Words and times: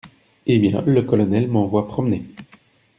Eh 0.47 0.57
bien, 0.57 0.81
le 0.87 1.03
colonel 1.03 1.47
m’envoie 1.47 1.87
promener… 1.87 2.23